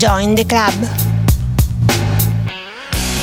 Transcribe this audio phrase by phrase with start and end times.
[0.00, 0.88] Join the club.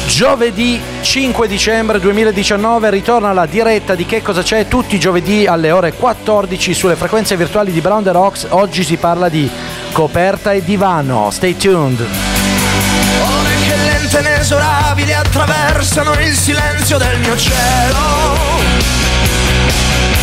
[0.05, 5.71] Giovedì 5 dicembre 2019 ritorna la diretta di Che cosa c'è tutti i giovedì alle
[5.71, 8.45] ore 14 sulle frequenze virtuali di Brown the Rocks.
[8.49, 9.49] Oggi si parla di
[9.91, 11.31] coperta e divano.
[11.31, 11.99] Stay tuned.
[11.99, 17.97] Ore che lente inesorabili attraversano il silenzio del mio cielo.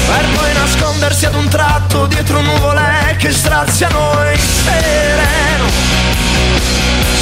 [0.06, 5.93] Per poi nascondersi ad un tratto dietro nuvole che straziano il sereno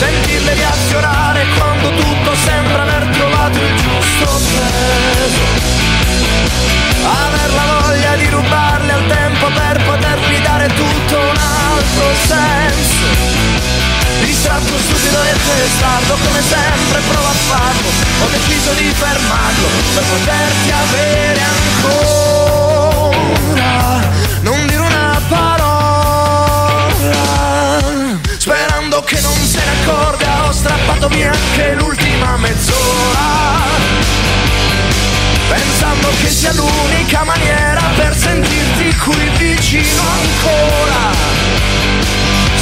[0.02, 5.44] sentirle riaffiorare quando tutto sembra aver trovato il giusto peso.
[7.04, 13.06] Aver la voglia di rubarle al tempo per potergli dare tutto un altro senso.
[14.24, 17.88] Distratto stupido e testardo come sempre provo a farlo.
[18.22, 22.90] Ho deciso di fermarlo per poterti avere ancora.
[24.40, 25.62] Non dire una parola.
[28.36, 33.70] Sperando che non se accorga Ho via anche l'ultima mezz'ora.
[35.48, 41.10] Pensando che sia l'unica maniera Per sentirti qui vicino ancora.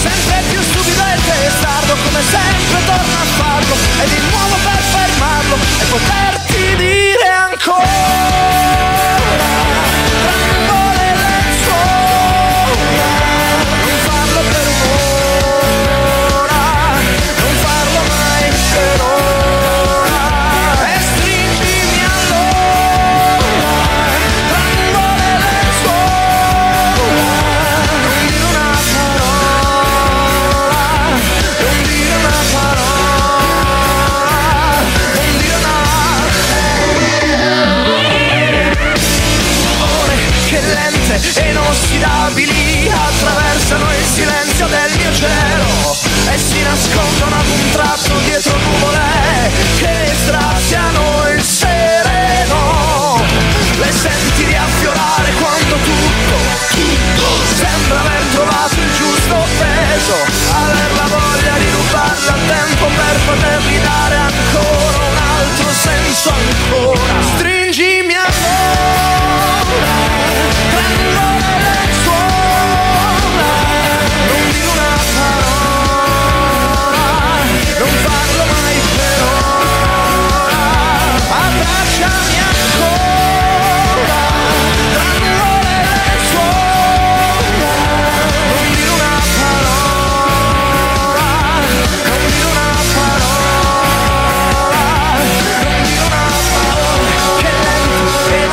[0.00, 5.56] Sempre più stupido e testardo Come sempre torno a farlo E di nuovo per fermarlo
[5.78, 7.29] E poterti dire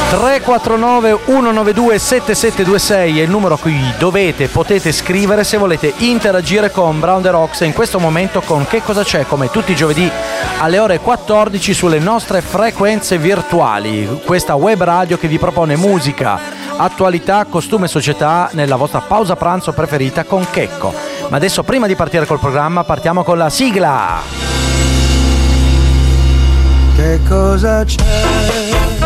[0.10, 7.02] 349 192 7726 è il numero a cui dovete, potete scrivere se volete interagire con
[7.02, 10.10] Brown the Rocks e in questo momento con Che cosa c'è come tutti i giovedì
[10.60, 16.40] alle ore 14 sulle nostre frequenze virtuali, questa web radio che vi propone musica,
[16.78, 20.94] attualità, costume e società nella vostra pausa pranzo preferita con Checco.
[21.28, 24.22] Ma adesso prima di partire col programma partiamo con la sigla.
[26.96, 28.97] Che cosa c'è?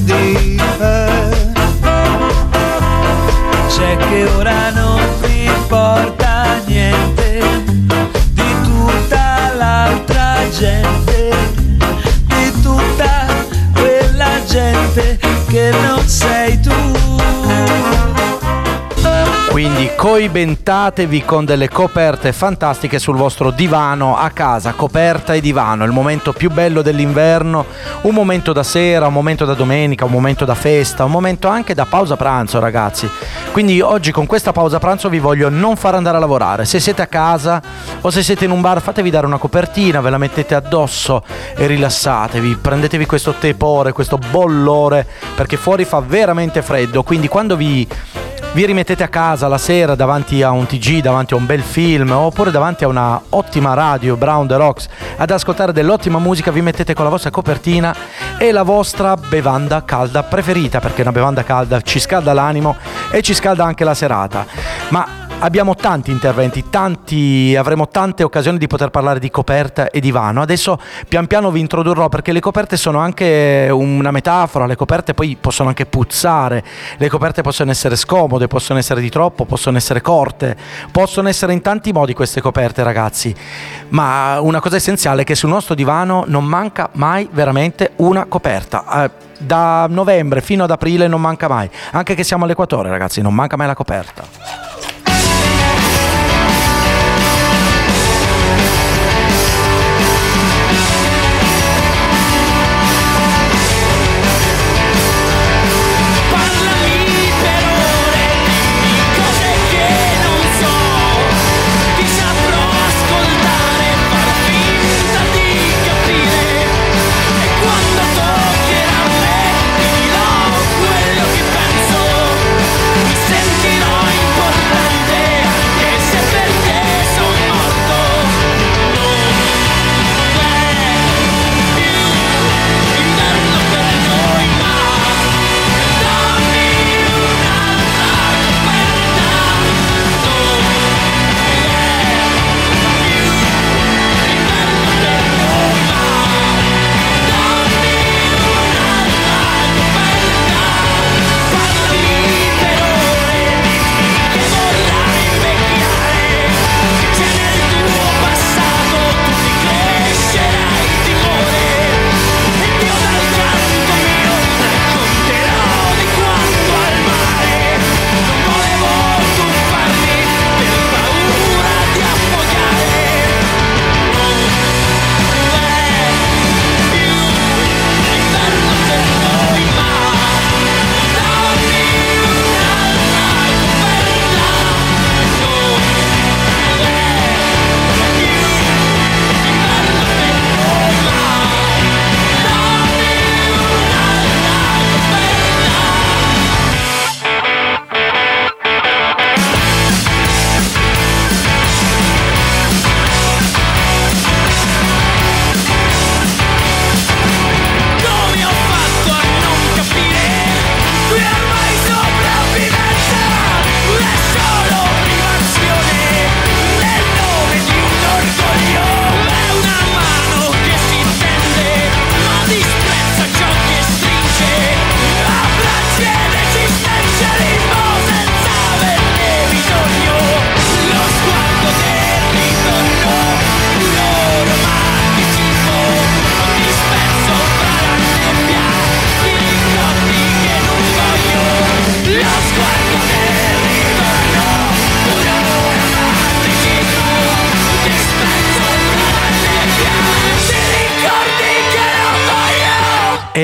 [0.03, 1.53] di te.
[3.69, 7.41] C'è che ora non mi importa niente
[8.33, 11.31] di tutta l'altra gente,
[12.27, 13.27] di tutta
[13.73, 15.19] quella gente
[15.49, 16.73] che non sei tu.
[19.55, 25.93] Quindi coibentatevi con delle coperte fantastiche sul vostro divano a casa, coperta e divano, il
[25.93, 27.65] momento più bello dell'inverno,
[28.01, 31.73] un momento da sera, un momento da domenica, un momento da festa, un momento anche
[31.73, 33.09] da pausa pranzo ragazzi.
[33.53, 37.03] Quindi oggi con questa pausa pranzo vi voglio non far andare a lavorare, se siete
[37.03, 37.63] a casa
[38.01, 41.23] o se siete in un bar fatevi dare una copertina, ve la mettete addosso
[41.55, 45.07] e rilassatevi, prendetevi questo tepore, questo bollore
[45.37, 47.87] perché fuori fa veramente freddo, quindi quando vi
[48.55, 52.13] vi rimettete a casa la sera davanti a un TG, davanti a un bel film
[52.13, 56.95] oppure davanti a una ottima radio Brown the Rocks ad ascoltare dell'ottima musica, vi mettete
[56.95, 57.95] con la vostra copertina
[58.39, 62.77] e la vostra bevanda calda preferita, perché una bevanda calda ci scalda l'animo
[63.11, 64.47] e ci scalda anche la serata.
[64.91, 70.41] Ma abbiamo tanti interventi, tanti, avremo tante occasioni di poter parlare di coperta e divano.
[70.41, 75.37] Adesso pian piano vi introdurrò perché le coperte sono anche una metafora, le coperte poi
[75.39, 76.65] possono anche puzzare,
[76.97, 80.57] le coperte possono essere scomode, possono essere di troppo, possono essere corte,
[80.91, 83.35] possono essere in tanti modi queste coperte ragazzi,
[83.91, 89.05] ma una cosa essenziale è che sul nostro divano non manca mai veramente una coperta.
[89.05, 93.35] Eh, da novembre fino ad aprile non manca mai, anche che siamo all'equatore ragazzi, non
[93.35, 94.74] manca mai la coperta.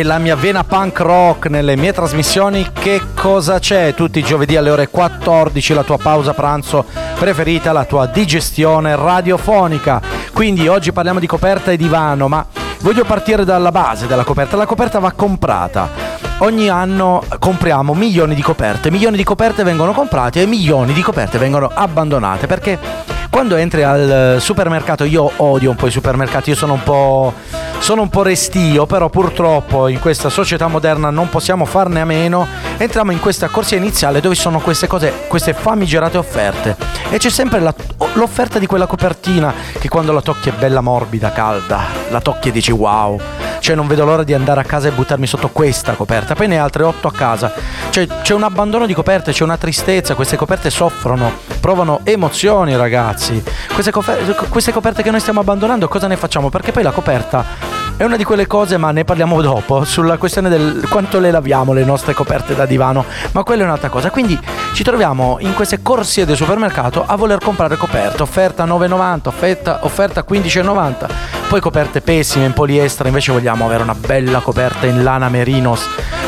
[0.02, 2.67] La mia vena punk rock nelle mie trasmissioni.
[2.73, 3.94] Che cosa c'è?
[3.94, 6.85] Tutti i giovedì alle ore 14, la tua pausa pranzo
[7.19, 10.00] preferita, la tua digestione radiofonica.
[10.32, 12.47] Quindi oggi parliamo di coperta e divano, ma
[12.81, 14.56] voglio partire dalla base della coperta.
[14.56, 15.88] La coperta va comprata.
[16.38, 21.37] Ogni anno compriamo milioni di coperte, milioni di coperte vengono comprate e milioni di coperte
[21.37, 22.79] vengono abbandonate perché
[23.31, 27.32] quando entri al supermercato, io odio un po' i supermercati, io sono un po',
[27.79, 32.47] sono un po' restio, però purtroppo in questa società moderna non possiamo farne a meno.
[32.77, 36.77] Entriamo in questa corsia iniziale dove sono queste cose, queste famigerate offerte.
[37.09, 37.73] E c'è sempre la,
[38.15, 42.53] l'offerta di quella copertina che quando la tocchi è bella morbida, calda, la tocchi e
[42.53, 43.19] dici wow.
[43.61, 46.35] Cioè non vedo l'ora di andare a casa e buttarmi sotto questa coperta.
[46.35, 47.52] Poi ne altre otto a casa.
[47.90, 53.20] Cioè c'è un abbandono di coperte, c'è una tristezza, queste coperte soffrono, provano emozioni ragazzi.
[53.75, 56.49] Queste, coperte, queste coperte che noi stiamo abbandonando cosa ne facciamo?
[56.49, 57.45] Perché poi la coperta
[57.99, 61.75] è una di quelle cose, ma ne parliamo dopo, sulla questione del quanto le laviamo
[61.75, 64.11] le nostre coperte da divano, ma quella è un'altra cosa.
[64.11, 64.41] Quindi
[64.73, 70.25] ci troviamo in queste corsie del supermercato a voler comprare coperte, offerta 9,90, offerta, offerta
[70.27, 71.11] 15,90,
[71.49, 75.87] poi coperte pessime in poliestere, invece vogliamo avere una bella coperta in lana merinos,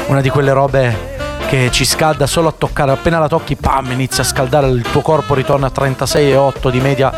[0.09, 1.12] una di quelle robe
[1.53, 5.03] che ci scalda solo a toccare, appena la tocchi, pam, inizia a scaldare, il tuo
[5.03, 7.13] corpo ritorna a 36,8 di media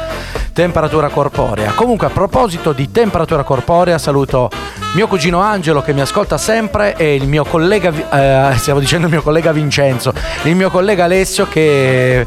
[0.54, 1.72] temperatura corporea.
[1.72, 4.48] Comunque a proposito di temperatura corporea saluto
[4.94, 9.12] mio cugino Angelo che mi ascolta sempre e il mio collega, eh, stiamo dicendo il
[9.12, 10.12] mio collega Vincenzo,
[10.44, 12.24] il mio collega Alessio che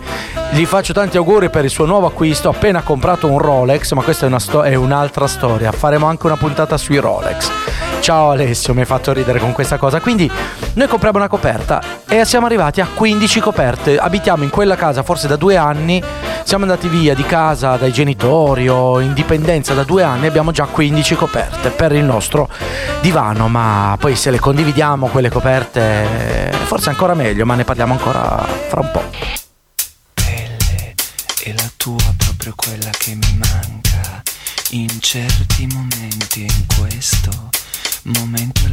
[0.51, 4.27] gli faccio tanti auguri per il suo nuovo acquisto, appena comprato un Rolex, ma questa
[4.27, 7.49] è, sto- è un'altra storia, faremo anche una puntata sui Rolex.
[7.99, 9.99] Ciao Alessio, mi hai fatto ridere con questa cosa.
[9.99, 10.31] Quindi
[10.73, 13.97] noi compriamo una coperta e siamo arrivati a 15 coperte.
[13.97, 16.01] Abitiamo in quella casa forse da due anni,
[16.47, 20.63] siamo andati via di casa dai genitori o in dipendenza da due anni, abbiamo già
[20.63, 22.49] 15 coperte per il nostro
[23.01, 28.47] divano, ma poi se le condividiamo quelle coperte forse ancora meglio, ma ne parliamo ancora
[28.69, 29.03] fra un po'.
[30.13, 30.95] pelle
[31.43, 34.23] è la tua proprio quella che mi manca
[34.69, 37.49] in certi momenti in questo
[38.03, 38.66] momento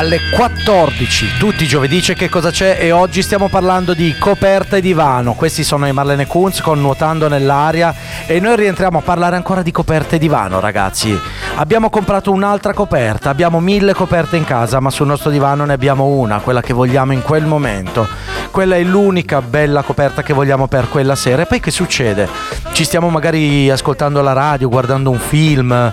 [0.00, 2.78] alle 14 tutti i giovedì c'è che cosa c'è?
[2.80, 5.34] E oggi stiamo parlando di coperta e divano.
[5.34, 7.94] Questi sono i Marlene Kunz con Nuotando nell'aria.
[8.26, 11.14] E noi rientriamo a parlare ancora di coperta e divano ragazzi.
[11.56, 13.28] Abbiamo comprato un'altra coperta.
[13.28, 17.12] Abbiamo mille coperte in casa ma sul nostro divano ne abbiamo una quella che vogliamo
[17.12, 18.08] in quel momento.
[18.50, 21.42] Quella è l'unica bella coperta che vogliamo per quella sera.
[21.42, 22.26] E poi che succede?
[22.72, 25.92] Ci stiamo magari ascoltando la radio guardando un film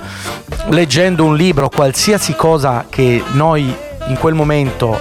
[0.69, 3.73] leggendo un libro qualsiasi cosa che noi
[4.07, 4.99] in quel momento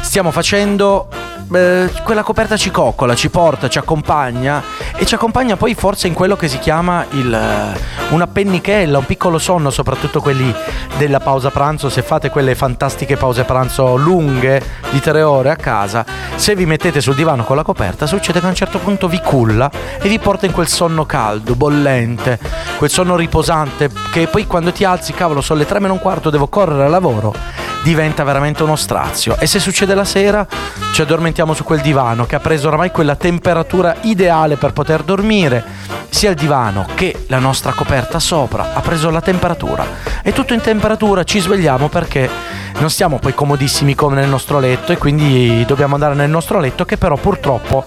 [0.00, 1.08] stiamo facendo,
[1.52, 4.62] eh, quella coperta ci coccola, ci porta, ci accompagna
[4.96, 7.78] e ci accompagna poi forse in quello che si chiama il, eh,
[8.10, 10.52] una pennichella, un piccolo sonno, soprattutto quelli
[10.96, 16.04] della pausa pranzo, se fate quelle fantastiche pause pranzo lunghe di tre ore a casa,
[16.36, 19.20] se vi mettete sul divano con la coperta succede che a un certo punto vi
[19.22, 22.38] culla e vi porta in quel sonno caldo, bollente,
[22.76, 26.30] quel sonno riposante che poi quando ti alzi, cavolo, sono le tre meno un quarto,
[26.30, 29.36] devo correre al lavoro diventa veramente uno strazio.
[29.38, 30.46] E se succede la sera,
[30.92, 35.62] ci addormentiamo su quel divano che ha preso oramai quella temperatura ideale per poter dormire.
[36.08, 39.86] Sia il divano che la nostra coperta sopra ha preso la temperatura.
[40.22, 42.28] E tutto in temperatura ci svegliamo perché
[42.78, 46.84] non stiamo poi comodissimi come nel nostro letto e quindi dobbiamo andare nel nostro letto
[46.84, 47.84] che però purtroppo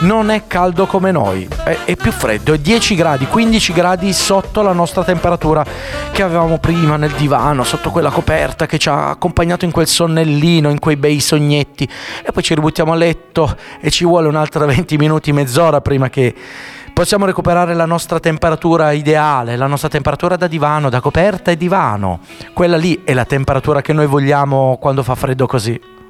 [0.00, 4.62] non è caldo come noi, è, è, più freddo, è 10 gradi, 15 gradi sotto
[4.62, 5.64] la nostra temperatura
[6.10, 10.70] che avevamo prima nel divano, sotto quella coperta che ci ha accompagnato in quel sonnellino,
[10.70, 11.88] in quei bei sognetti
[12.24, 16.34] e poi ci ributtiamo a letto e ci vuole un'altra 20 minuti, mezz'ora prima che
[16.92, 22.20] possiamo recuperare la nostra temperatura ideale, la nostra temperatura da divano, da coperta e divano.
[22.52, 26.00] Quella lì è la temperatura che noi vogliamo quando fa freddo così.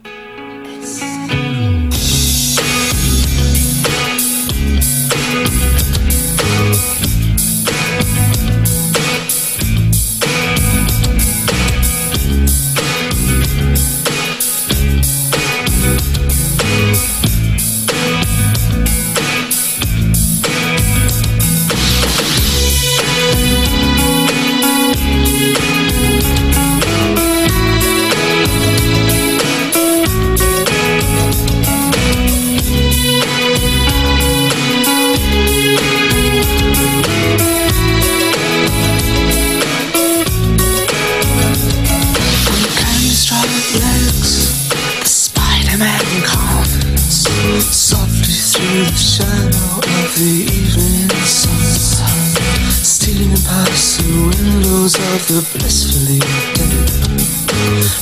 [55.28, 58.01] the blissfully dead.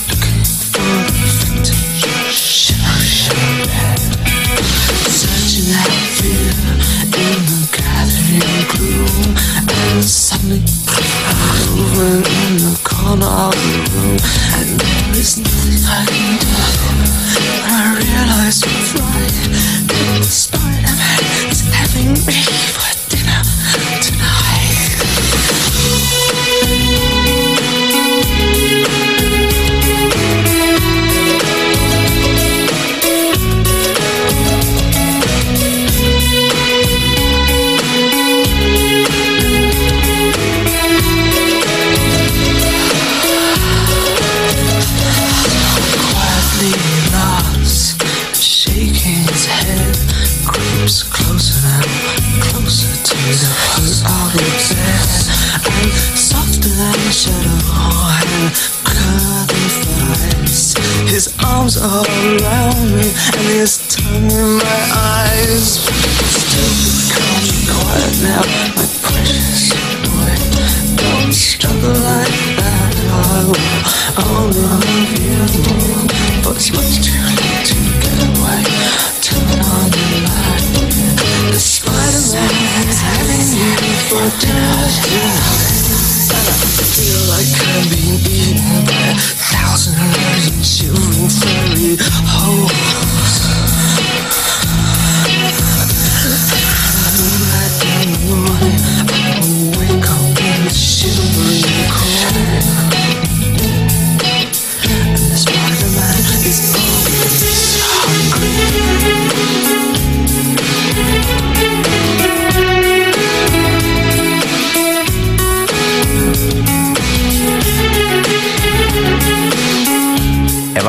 [91.31, 92.40] sorry.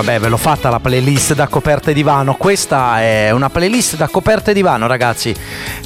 [0.02, 2.34] Vabbè, ve l'ho fatta la playlist da coperte divano.
[2.34, 5.34] Questa è una playlist da coperte divano, ragazzi.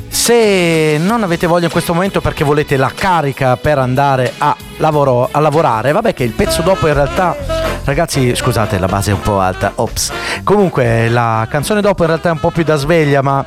[0.08, 5.28] Se non avete voglia in questo momento perché volete la carica per andare a, lavoro,
[5.30, 9.22] a lavorare, vabbè che il pezzo dopo in realtà Ragazzi, scusate, la base è un
[9.22, 9.74] po' alta.
[9.76, 10.12] Ops.
[10.44, 13.46] Comunque, la canzone dopo in realtà è un po' più da sveglia, ma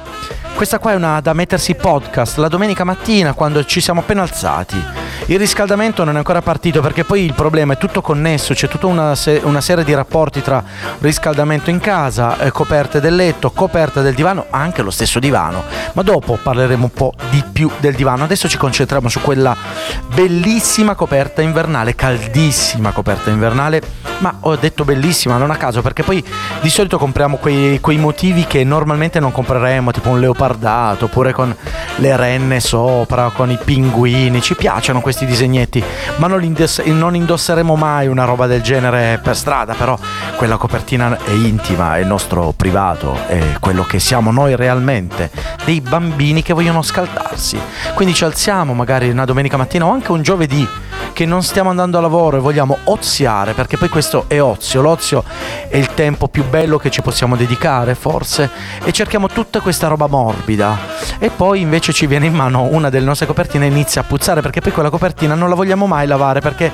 [0.54, 5.07] questa qua è una da mettersi podcast la domenica mattina quando ci siamo appena alzati.
[5.26, 8.86] Il riscaldamento non è ancora partito perché poi il problema è tutto connesso, c'è tutta
[8.86, 10.62] una, se- una serie di rapporti tra
[11.00, 15.64] riscaldamento in casa, eh, coperte del letto, coperte del divano, anche lo stesso divano.
[15.92, 18.24] Ma dopo parleremo un po' di più del divano.
[18.24, 19.56] Adesso ci concentriamo su quella
[20.14, 23.82] bellissima coperta invernale, caldissima coperta invernale.
[24.18, 26.24] Ma ho detto bellissima, non a caso, perché poi
[26.60, 31.54] di solito compriamo quei, quei motivi che normalmente non compreremmo, tipo un leopardato, oppure con
[31.96, 34.42] le renne sopra, con i pinguini.
[34.42, 35.82] Ci piacciono questi disegnetti,
[36.16, 39.98] ma non, indoss- non indosseremo mai una roba del genere per strada, però
[40.36, 45.30] quella copertina è intima, è il nostro privato, è quello che siamo noi realmente,
[45.64, 47.58] dei bambini che vogliono scaldarsi.
[47.94, 50.68] Quindi ci alziamo magari una domenica mattina o anche un giovedì
[51.12, 55.24] che non stiamo andando a lavoro e vogliamo oziare, perché poi questo è ozio, l'ozio
[55.68, 58.50] è il tempo più bello che ci possiamo dedicare forse,
[58.84, 60.78] e cerchiamo tutta questa roba morbida.
[61.18, 64.40] E poi invece ci viene in mano una delle nostre copertine e inizia a puzzare,
[64.40, 66.70] perché poi quella copertina non la vogliamo mai lavare, perché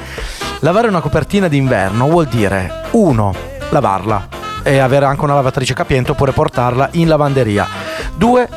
[0.61, 3.35] lavare una copertina d'inverno vuol dire, uno,
[3.71, 4.29] lavarla
[4.63, 7.67] e avere anche una lavatrice capiente oppure portarla in lavanderia.
[8.15, 8.49] Due,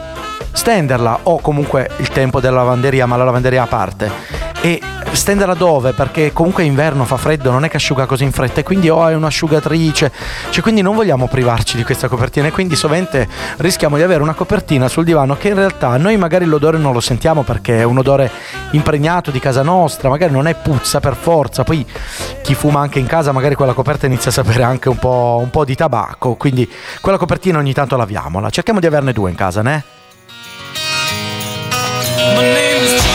[0.52, 4.12] stenderla o comunque il tempo della lavanderia, ma la lavanderia a parte.
[4.62, 5.94] E stenderla dove?
[5.94, 9.04] Perché comunque inverno fa freddo, non è che asciuga così in fretta e quindi oh,
[9.04, 10.12] hai un'asciugatrice,
[10.50, 14.34] cioè quindi non vogliamo privarci di questa copertina e quindi sovente rischiamo di avere una
[14.34, 18.00] copertina sul divano che in realtà noi magari l'odore non lo sentiamo perché è un
[18.00, 18.30] odore
[18.72, 21.86] impregnato di casa nostra, magari non è puzza per forza, poi
[22.42, 25.50] chi fuma anche in casa magari quella coperta inizia a sapere anche un po', un
[25.50, 29.62] po di tabacco, quindi quella copertina ogni tanto laviamola, cerchiamo di averne due in casa,
[29.62, 29.84] né?
[32.36, 33.07] My name is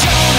[0.00, 0.35] show.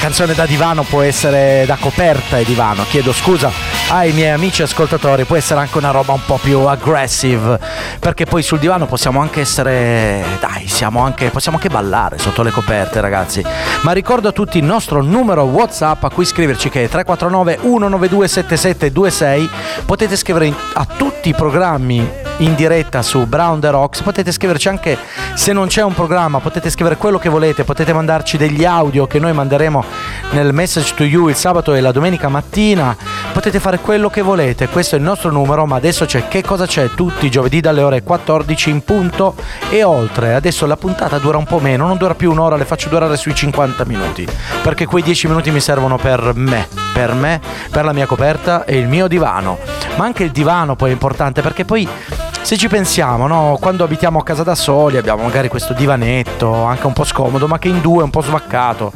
[0.00, 3.50] Canzone da divano può essere da coperta e divano, chiedo scusa
[3.90, 7.60] ai miei amici ascoltatori, può essere anche una roba un po' più aggressive,
[7.98, 13.02] perché poi sul divano possiamo anche essere, dai, anche, possiamo anche ballare sotto le coperte
[13.02, 13.44] ragazzi.
[13.82, 18.28] Ma ricordo a tutti il nostro numero WhatsApp a cui scriverci che è 349 192
[18.28, 19.50] 7726,
[19.84, 24.02] potete scrivere a tutti i programmi in diretta su Brown The Rocks.
[24.02, 24.98] Potete scriverci anche
[25.34, 29.18] se non c'è un programma, potete scrivere quello che volete, potete mandarci degli audio che
[29.18, 29.84] noi manderemo
[30.30, 32.96] nel message to you il sabato e la domenica mattina.
[33.32, 36.66] Potete fare quello che volete, questo è il nostro numero, ma adesso c'è che cosa
[36.66, 39.34] c'è tutti i giovedì dalle ore 14 in punto
[39.68, 40.34] e oltre.
[40.34, 43.34] Adesso la puntata dura un po' meno, non dura più un'ora, le faccio durare sui
[43.34, 44.26] 50 minuti,
[44.62, 48.78] perché quei 10 minuti mi servono per me, per me, per la mia coperta e
[48.78, 49.58] il mio divano.
[49.96, 51.88] Ma anche il divano poi è importante perché poi
[52.42, 53.58] se ci pensiamo, no?
[53.60, 57.58] quando abitiamo a casa da soli abbiamo magari questo divanetto, anche un po' scomodo, ma
[57.58, 58.92] che in due è un po' svaccato.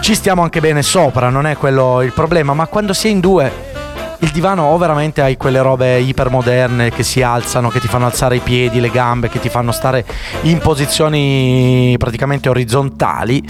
[0.00, 3.20] Ci stiamo anche bene sopra, non è quello il problema, ma quando si è in
[3.20, 3.65] due
[4.20, 8.36] il divano o veramente hai quelle robe ipermoderne che si alzano, che ti fanno alzare
[8.36, 10.04] i piedi, le gambe, che ti fanno stare
[10.42, 13.44] in posizioni praticamente orizzontali,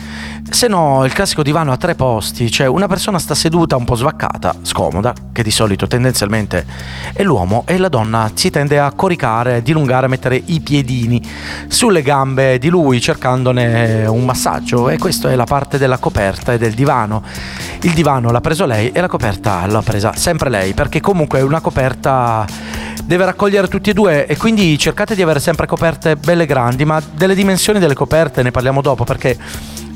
[0.51, 3.95] se no il classico divano a tre posti, cioè una persona sta seduta un po'
[3.95, 6.65] svaccata, scomoda, che di solito tendenzialmente
[7.13, 11.21] è l'uomo e la donna si tende a coricare, dilungare, mettere i piedini
[11.69, 14.89] sulle gambe di lui cercandone un massaggio.
[14.89, 17.23] E questa è la parte della coperta e del divano.
[17.83, 21.61] Il divano l'ha preso lei e la coperta l'ha presa sempre lei perché comunque una
[21.61, 22.47] coperta
[23.05, 27.01] deve raccogliere tutti e due e quindi cercate di avere sempre coperte belle grandi, ma
[27.15, 29.37] delle dimensioni delle coperte ne parliamo dopo perché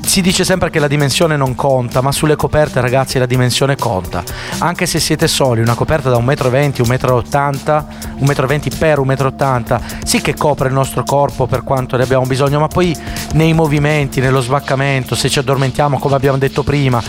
[0.03, 4.23] si dice sempre che la dimensione non conta, ma sulle coperte ragazzi la dimensione conta.
[4.57, 7.83] Anche se siete soli, una coperta da 1,20 m, 1,80
[8.17, 12.03] m, 1,20 m per 1,80 m, sì che copre il nostro corpo per quanto ne
[12.03, 12.95] abbiamo bisogno, ma poi
[13.33, 17.01] nei movimenti, nello svaccamento, se ci addormentiamo come abbiamo detto prima,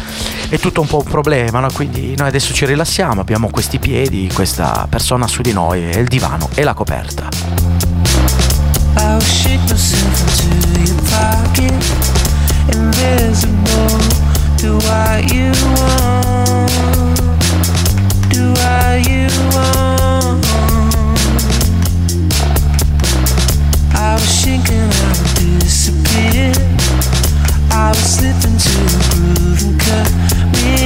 [0.52, 1.68] è tutto un po' un problema, no?
[1.72, 6.08] quindi noi adesso ci rilassiamo, abbiamo questi piedi, questa persona su di noi, e il
[6.08, 7.30] divano e la coperta.
[23.94, 26.71] I was thinking I would disappear.
[27.82, 30.08] I was slipping to the groove and cut
[30.54, 30.81] me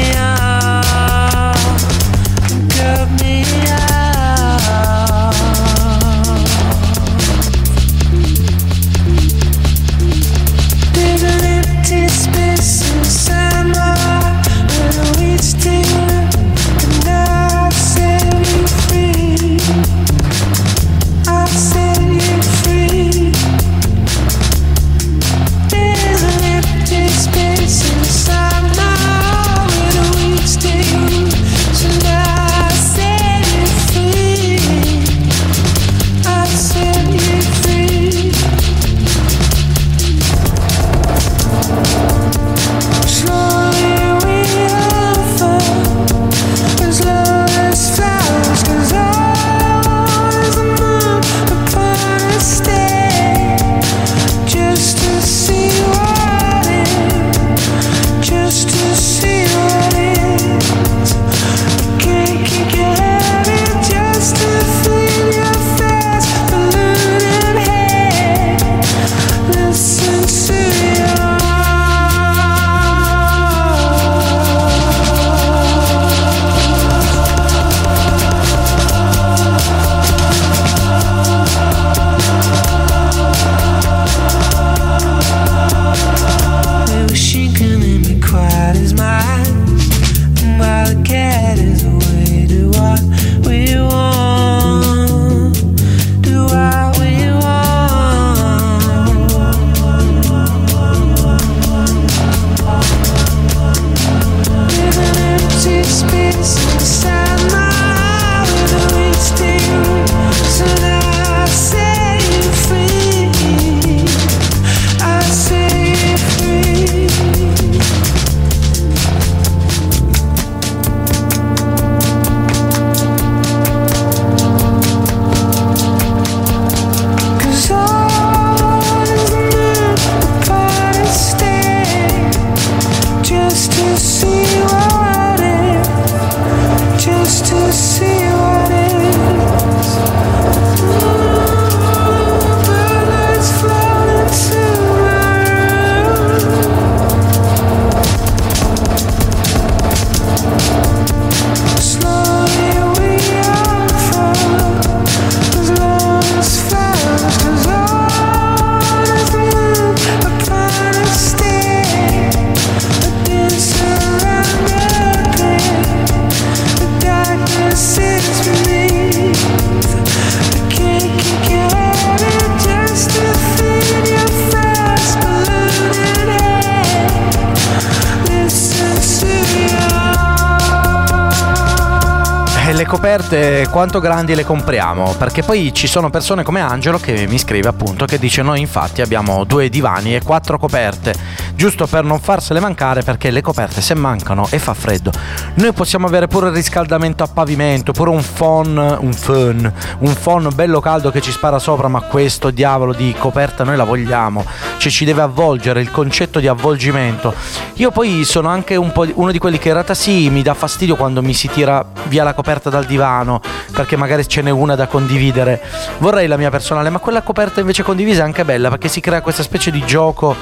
[183.70, 185.14] quanto grandi le compriamo?
[185.18, 189.02] Perché poi ci sono persone come Angelo che mi scrive appunto che dice noi infatti
[189.02, 191.14] abbiamo due divani e quattro coperte.
[191.56, 195.10] Giusto per non farsele mancare perché le coperte se mancano e fa freddo.
[195.54, 200.50] Noi possiamo avere pure il riscaldamento a pavimento, pure un phon, un phon, un phon
[200.54, 204.44] bello caldo che ci spara sopra, ma questo diavolo di coperta noi la vogliamo,
[204.76, 207.34] cioè ci deve avvolgere il concetto di avvolgimento.
[207.74, 210.96] Io poi sono anche un uno di quelli che in realtà sì, mi dà fastidio
[210.96, 213.40] quando mi si tira via la coperta dal divano,
[213.72, 215.62] perché magari ce n'è una da condividere.
[215.98, 219.20] Vorrei la mia personale, ma quella coperta invece condivisa è anche bella perché si crea
[219.20, 220.36] questa specie di gioco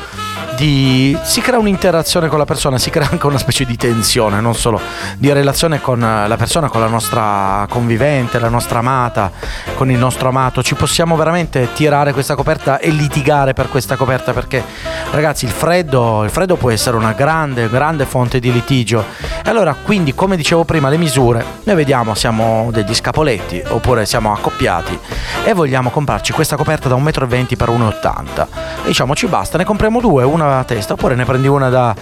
[0.56, 1.16] di...
[1.22, 4.80] si crea un'interazione con la persona, si crea anche una specie di tensione, non solo
[5.16, 9.30] di relazione con la persona, con la nostra convivente, la nostra amata,
[9.74, 10.62] con il nostro amato.
[10.62, 14.62] Ci possiamo veramente tirare questa coperta e litigare per questa coperta perché
[15.10, 19.04] ragazzi il freddo, il freddo può essere una grande, grande fonte di litigio.
[19.44, 24.32] E allora quindi come dicevo prima le misure, noi vediamo siamo degli scapoletti oppure siamo
[24.32, 24.98] accoppiati
[25.44, 28.46] e vogliamo comprarci questa coperta da 1,20 m per 1,80 m.
[28.86, 31.94] Diciamo ci basta, ne compriamo due, una a testa, oppure ne prendi una da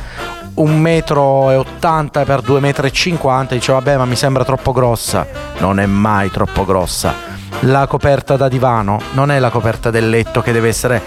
[0.56, 5.26] 1,80 m per 2,50 m, dice vabbè ma mi sembra troppo grossa.
[5.58, 7.14] Non è mai troppo grossa.
[7.60, 11.02] La coperta da divano non è la coperta del letto che deve essere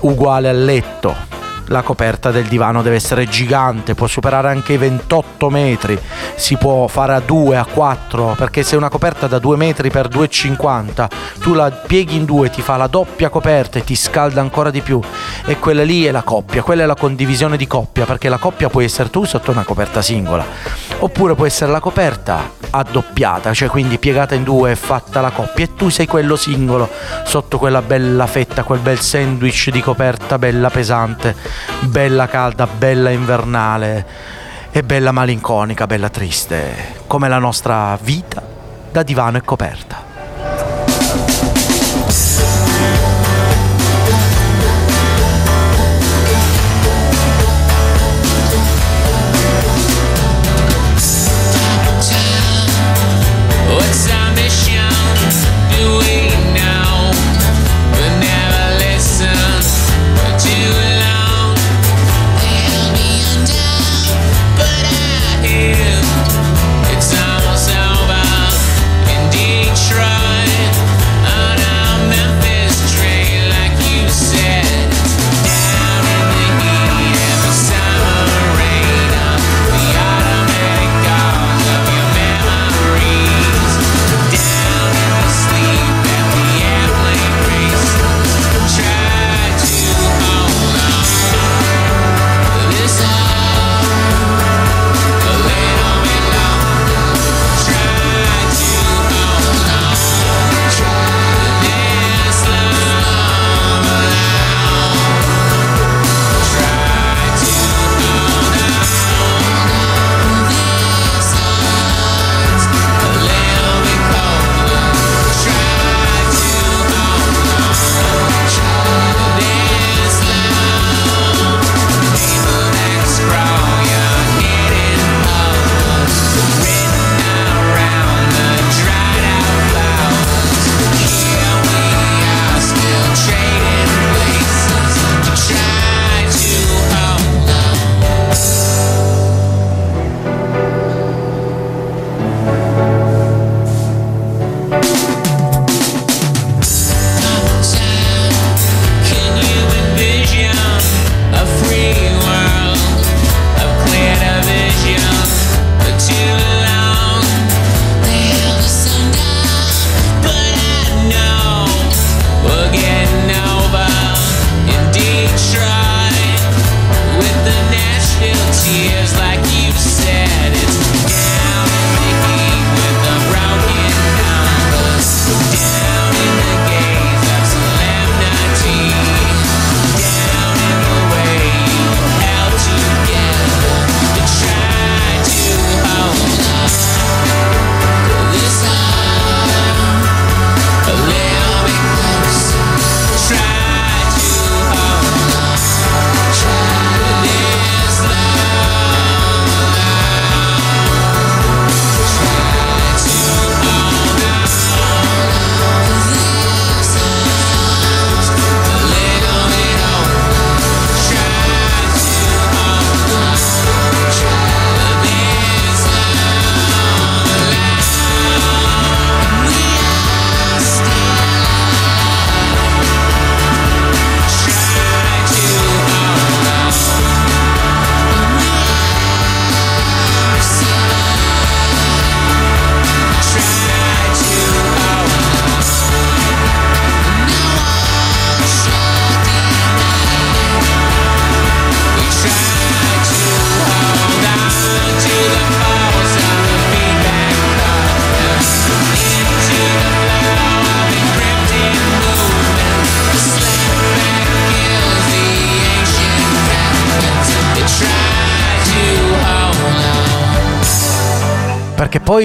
[0.00, 1.41] uguale al letto
[1.72, 5.98] la coperta del divano deve essere gigante, può superare anche i 28 metri,
[6.36, 10.08] si può fare a 2, a 4, perché se una coperta da 2 metri per
[10.08, 11.08] 2,50
[11.40, 14.82] tu la pieghi in due, ti fa la doppia coperta e ti scalda ancora di
[14.82, 15.00] più.
[15.46, 18.68] E quella lì è la coppia, quella è la condivisione di coppia, perché la coppia
[18.68, 20.44] può essere tu sotto una coperta singola,
[20.98, 25.64] oppure può essere la coperta addoppiata, cioè quindi piegata in due e fatta la coppia
[25.64, 26.88] e tu sei quello singolo
[27.24, 31.36] sotto quella bella fetta, quel bel sandwich di coperta bella pesante
[31.80, 34.06] bella calda, bella invernale
[34.70, 38.42] e bella malinconica, bella triste, come la nostra vita
[38.90, 40.11] da divano e coperta.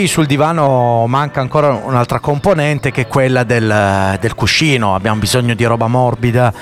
[0.07, 4.95] Sul divano manca ancora un'altra componente che è quella del, del cuscino.
[4.95, 6.53] Abbiamo bisogno di roba morbida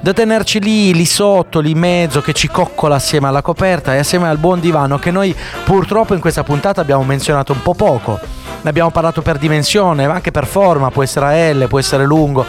[0.00, 3.98] da tenerci lì, lì sotto, lì in mezzo, che ci coccola assieme alla coperta e
[3.98, 8.18] assieme al buon divano che noi purtroppo in questa puntata abbiamo menzionato un po' poco.
[8.62, 12.04] Ne abbiamo parlato per dimensione, ma anche per forma, può essere a L, può essere
[12.04, 12.44] lungo,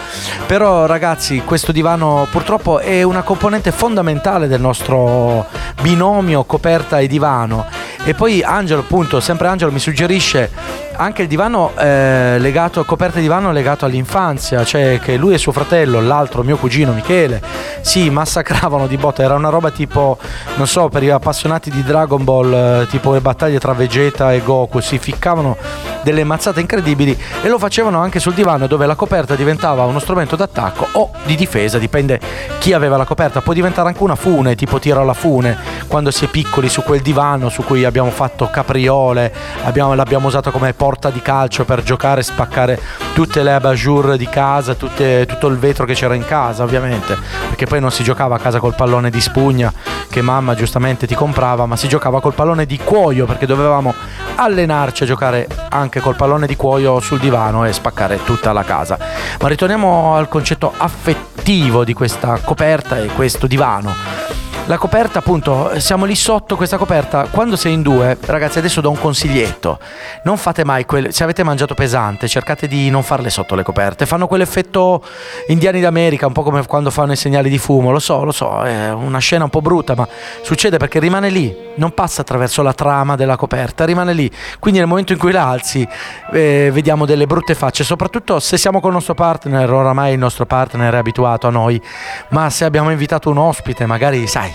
[0.45, 5.47] però ragazzi questo divano purtroppo è una componente fondamentale del nostro
[5.82, 7.65] binomio coperta e divano
[8.06, 10.49] e poi Angelo appunto, sempre Angelo mi suggerisce
[10.95, 15.51] anche il divano eh, legato, coperta di divano legato all'infanzia, cioè che lui e suo
[15.51, 17.41] fratello, l'altro mio cugino Michele,
[17.81, 20.17] si massacravano di botta, era una roba tipo,
[20.55, 24.41] non so, per gli appassionati di Dragon Ball, eh, tipo le battaglie tra Vegeta e
[24.41, 25.57] Goku, si ficcavano
[26.03, 30.35] delle mazzate incredibili e lo facevano anche sul divano dove la coperta diventava uno strumento
[30.35, 32.19] d'attacco o di difesa, dipende
[32.59, 36.25] chi aveva la coperta, può diventare anche una fune, tipo tiro alla fune, quando si
[36.25, 39.33] è piccoli su quel divano su cui abbiamo fatto capriole,
[39.63, 42.77] abbiamo, l'abbiamo usato come porta di calcio per giocare e spaccare
[43.13, 47.17] tutte le abajour di casa, tutte, tutto il vetro che c'era in casa ovviamente,
[47.47, 49.71] perché poi non si giocava a casa col pallone di spugna
[50.09, 53.93] che mamma giustamente ti comprava, ma si giocava col pallone di cuoio perché dovevamo
[54.36, 58.97] allenarci a giocare anche col pallone di cuoio sul divano e spaccare tutta la casa.
[59.39, 64.42] Ma ritorniamo al concetto affettivo di questa coperta e questo divano.
[64.68, 67.28] La coperta, appunto, siamo lì sotto questa coperta.
[67.30, 69.78] Quando sei in due, ragazzi, adesso do un consiglietto.
[70.24, 71.11] Non fate mai quelle.
[71.11, 74.05] Se avete mangiato pesante, cercate di non farle sotto le coperte.
[74.05, 75.03] Fanno quell'effetto
[75.47, 77.91] indiani d'America, un po' come quando fanno i segnali di fumo.
[77.91, 80.07] Lo so, lo so, è una scena un po' brutta, ma
[80.43, 84.32] succede perché rimane lì, non passa attraverso la trama della coperta, rimane lì.
[84.59, 85.86] Quindi nel momento in cui la alzi,
[86.32, 90.45] eh, vediamo delle brutte facce, soprattutto se siamo con il nostro partner, oramai il nostro
[90.45, 91.82] partner è abituato a noi,
[92.30, 94.51] ma se abbiamo invitato un ospite, magari, sai,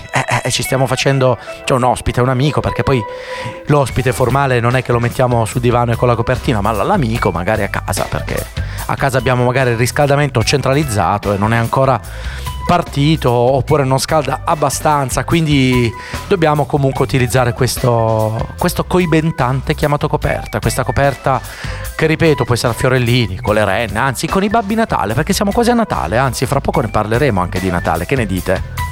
[0.49, 3.01] eh, ci stiamo facendo, cioè un ospite, un amico, perché poi
[3.67, 7.31] l'ospite formale non è che lo mettiamo sul divano e con la copertina, ma l'amico
[7.31, 8.45] magari a casa, perché
[8.85, 11.99] a casa abbiamo magari il riscaldamento centralizzato e non è ancora
[12.69, 15.91] partito oppure non scalda abbastanza, quindi
[16.27, 21.41] dobbiamo comunque utilizzare questo, questo coibentante chiamato coperta, questa coperta
[21.95, 25.33] che ripeto può essere a fiorellini, con le renne, anzi con i babbi Natale, perché
[25.33, 28.88] siamo quasi a Natale, anzi fra poco ne parleremo anche di Natale, che ne dite?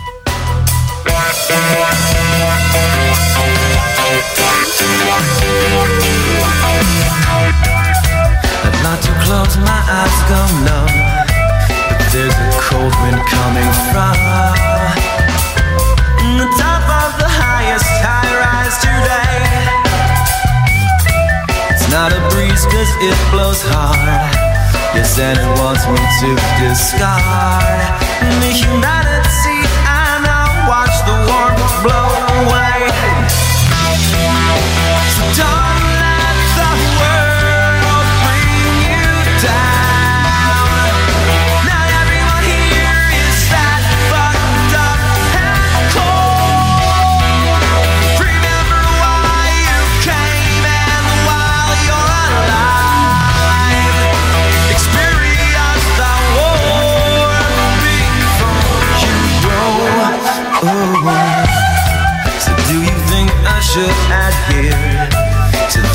[25.20, 26.30] And it wants me to
[26.62, 27.82] discard
[28.42, 29.67] The humanity
[30.68, 32.10] Watch the warmth blow
[32.44, 32.77] away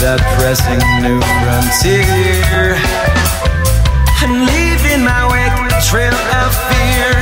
[0.03, 2.74] that pressing new frontier?
[4.18, 6.11] And leave in my wake a trail
[6.42, 7.14] of fear.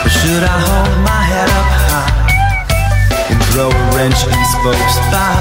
[0.00, 2.12] Or should I hold my head up high
[3.28, 5.37] and throw a wrench in spokes by?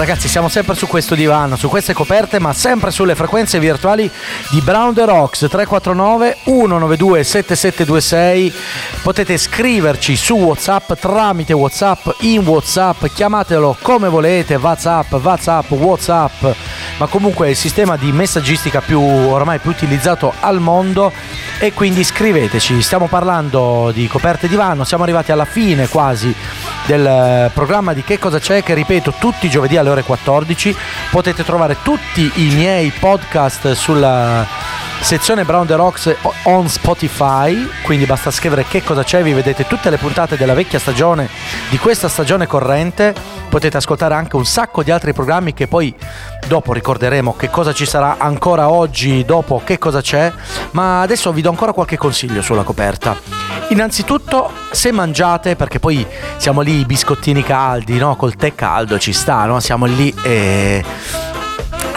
[0.00, 4.10] Ragazzi siamo sempre su questo divano, su queste coperte, ma sempre sulle frequenze virtuali
[4.48, 8.54] di Brown the Rocks 349 192 7726.
[9.02, 16.46] Potete scriverci su WhatsApp tramite WhatsApp in WhatsApp, chiamatelo come volete, WhatsApp, WhatsApp, WhatsApp,
[16.96, 21.12] ma comunque è il sistema di messaggistica più ormai più utilizzato al mondo
[21.58, 22.80] e quindi scriveteci.
[22.80, 26.34] Stiamo parlando di coperte divano, siamo arrivati alla fine quasi
[26.86, 30.76] del eh, programma di Che cosa c'è che ripeto tutti i giovedì alle ore 14
[31.10, 34.46] potete trovare tutti i miei podcast sulla
[35.00, 39.90] sezione Brown the Rocks on Spotify quindi basta scrivere che cosa c'è vi vedete tutte
[39.90, 41.28] le puntate della vecchia stagione
[41.70, 43.14] di questa stagione corrente.
[43.48, 45.92] Potete ascoltare anche un sacco di altri programmi che poi
[46.46, 50.32] dopo ricorderemo che cosa ci sarà ancora oggi dopo che cosa c'è.
[50.72, 53.16] Ma adesso vi do ancora qualche consiglio sulla coperta.
[53.68, 58.14] Innanzitutto se mangiate perché poi siamo lì biscottini caldi no?
[58.16, 59.58] Col tè caldo ci sta no?
[59.60, 60.84] Siamo lì e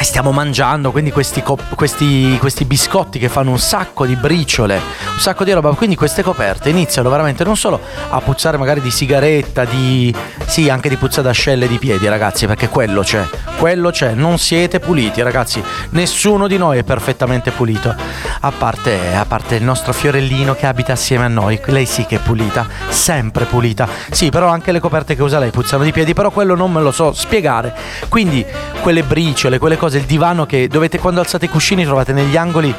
[0.04, 4.76] e stiamo mangiando, quindi questi, cop- questi, questi, biscotti che fanno un sacco di briciole,
[4.76, 7.80] un sacco di roba, quindi queste coperte iniziano veramente non solo
[8.10, 10.14] a puzzare magari di sigaretta, di...
[10.45, 13.26] sì anche di puzza d'ascelle di piedi ragazzi, perché quello c'è,
[13.58, 17.95] quello c'è, non siete puliti ragazzi, nessuno di noi è perfettamente pulito,
[18.41, 22.18] a parte, a parte il nostro fiorellino che abita assieme a noi, lei sì che
[22.18, 26.14] è pulita, sempre pulita, sì però anche le coperte che usa lei puzzano di piedi,
[26.14, 27.74] però quello non me lo so spiegare,
[28.10, 28.45] quindi
[28.82, 32.73] quelle briciole, quelle cose, il divano che dovete quando alzate i cuscini trovate negli angoli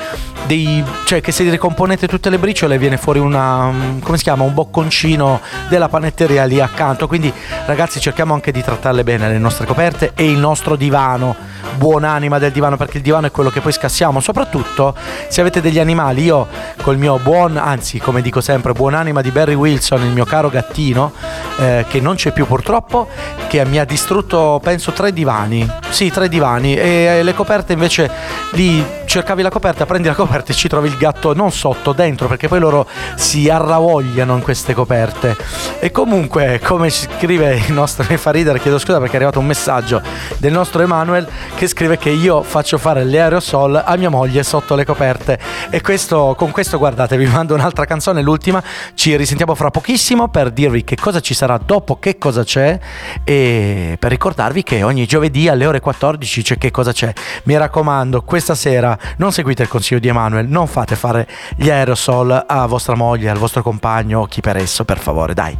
[0.47, 4.53] dei cioè che se ricomponete tutte le briciole viene fuori una come si chiama un
[4.53, 7.07] bocconcino della panetteria lì accanto.
[7.07, 7.33] Quindi
[7.67, 11.53] ragazzi cerchiamo anche di trattarle bene le nostre coperte e il nostro divano.
[11.77, 14.21] Buonanima del divano perché il divano è quello che poi scassiamo.
[14.21, 14.95] Soprattutto
[15.29, 16.47] se avete degli animali io
[16.83, 21.13] col mio buon anzi come dico sempre buonanima di Barry Wilson il mio caro gattino
[21.59, 23.09] eh, che non c'è più purtroppo
[23.49, 25.69] che mi ha distrutto penso tre divani.
[25.91, 26.77] Sì tre divani.
[26.77, 28.11] E le coperte invece
[28.53, 32.27] lì cercavi la coperta prendi la coperta e ci trovi il gatto non sotto dentro
[32.27, 32.87] perché poi loro
[33.17, 35.37] si arravogliano in queste coperte.
[35.81, 39.47] E comunque come scrive il nostro mi fa ridere chiedo scusa perché è arrivato un
[39.47, 40.03] messaggio
[40.39, 41.27] del nostro Emanuel
[41.57, 45.39] che scrive che io faccio fare le aerosol a mia moglie sotto le coperte.
[45.71, 48.63] E questo, con questo guardate vi mando un'altra canzone l'ultima.
[48.95, 52.79] Ci risentiamo fra pochissimo per dirvi che cosa ci sarà dopo che cosa c'è
[53.25, 57.13] e per ricordarvi che ogni giovedì alle ore 14 c'è che cosa c'è.
[57.45, 61.27] Mi raccomando questa sera non seguite il consiglio di Emanuele non fate fare
[61.57, 65.57] gli aerosol a vostra moglie al vostro compagno o chi per esso per favore dai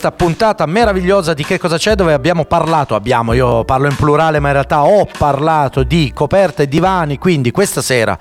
[0.00, 4.38] questa puntata meravigliosa di Che cosa c'è dove abbiamo parlato, abbiamo, io parlo in plurale
[4.38, 8.16] ma in realtà ho parlato di coperte e divani, quindi questa sera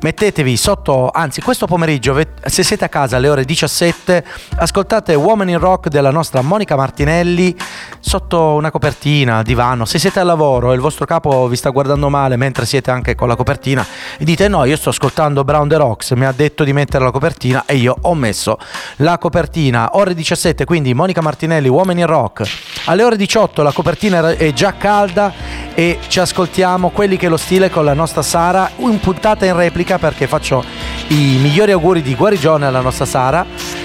[0.00, 4.24] mettetevi sotto, anzi questo pomeriggio se siete a casa alle ore 17
[4.56, 7.54] ascoltate Woman in Rock della nostra Monica Martinelli
[8.00, 12.08] sotto una copertina, divano, se siete al lavoro e il vostro capo vi sta guardando
[12.08, 13.86] male mentre siete anche con la copertina
[14.18, 17.10] e dite no io sto ascoltando Brown the Rocks, mi ha detto di mettere la
[17.10, 18.58] copertina e io ho messo
[18.96, 22.42] la copertina, ore 17 quindi Monica Martinelli, Uomini in Rock.
[22.86, 25.32] Alle ore 18 la copertina è già calda
[25.74, 29.98] e ci ascoltiamo quelli che lo stile con la nostra Sara, in puntata in replica
[29.98, 30.64] perché faccio
[31.08, 33.44] i migliori auguri di guarigione alla nostra Sara.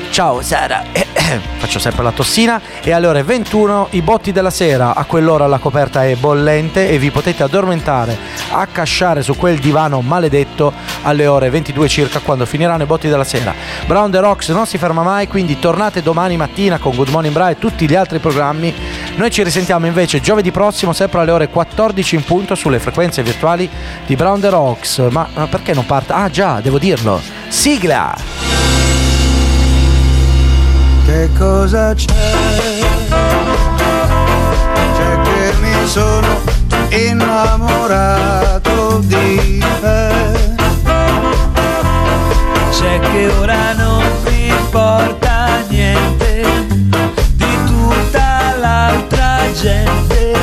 [0.10, 0.84] Ciao Sara,
[1.58, 5.58] faccio sempre la tossina e alle ore 21 i botti della sera, a quell'ora la
[5.58, 8.18] coperta è bollente e vi potete addormentare,
[8.52, 10.72] accasciare su quel divano maledetto
[11.04, 13.54] alle ore 22 circa quando finiranno i botti della sera.
[13.86, 17.50] Brown the Rocks non si ferma mai, quindi tornate domani mattina con Good Morning Bra
[17.50, 18.74] e tutti gli altri programmi.
[19.16, 23.70] Noi ci risentiamo invece giovedì prossimo sempre alle ore 14 in punto sulle frequenze virtuali
[24.06, 25.00] di Brown the Rocks.
[25.10, 26.14] Ma, ma perché non parte?
[26.14, 27.20] Ah già, devo dirlo.
[27.48, 28.47] Sigla!
[31.38, 32.06] Cosa c'è?
[34.96, 36.28] C'è che mi sono
[36.90, 38.70] innamorato
[39.04, 40.12] di te.
[42.70, 46.44] C'è che ora non mi importa niente
[47.34, 50.34] di tutta l'altra gente,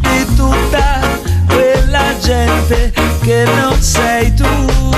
[0.00, 1.00] di tutta
[1.46, 4.97] quella gente che non sei tu.